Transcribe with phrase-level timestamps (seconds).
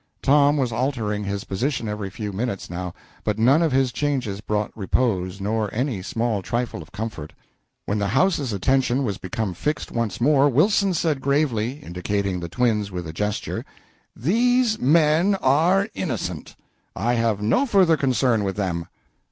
[0.23, 2.91] Tom was altering his position every few minutes, now,
[3.23, 7.33] but none of his changes brought repose nor any small trifle of comfort.
[7.85, 12.89] When the house's attention was become fixed once more, Wilson said gravely, indicating the twins
[12.89, 13.63] with a gesture
[14.15, 16.55] "These men are innocent
[16.95, 18.87] I have no further concern with them.